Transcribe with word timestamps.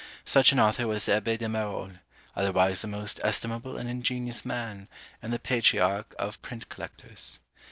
Such 0.25 0.51
an 0.51 0.59
author 0.59 0.87
was 0.87 1.05
the 1.05 1.11
Abbé 1.21 1.37
de 1.37 1.45
Marolles, 1.47 1.99
otherwise 2.35 2.83
a 2.83 2.87
most 2.87 3.19
estimable 3.23 3.77
and 3.77 3.87
ingenious 3.87 4.43
man, 4.43 4.87
and 5.21 5.31
the 5.31 5.37
patriarch 5.37 6.15
of 6.17 6.41
print 6.41 6.69
collectors. 6.69 7.39